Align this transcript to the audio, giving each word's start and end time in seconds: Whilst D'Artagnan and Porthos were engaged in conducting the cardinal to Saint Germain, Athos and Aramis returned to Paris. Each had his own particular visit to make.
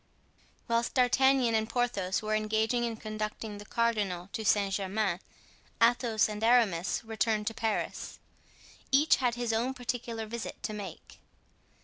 Whilst 0.67 0.95
D'Artagnan 0.95 1.53
and 1.53 1.69
Porthos 1.69 2.23
were 2.23 2.33
engaged 2.33 2.73
in 2.73 2.95
conducting 2.97 3.59
the 3.59 3.65
cardinal 3.67 4.29
to 4.33 4.43
Saint 4.43 4.73
Germain, 4.73 5.19
Athos 5.79 6.27
and 6.27 6.43
Aramis 6.43 7.03
returned 7.05 7.45
to 7.45 7.53
Paris. 7.53 8.17
Each 8.91 9.17
had 9.17 9.35
his 9.35 9.53
own 9.53 9.75
particular 9.75 10.25
visit 10.25 10.63
to 10.63 10.73
make. 10.73 11.19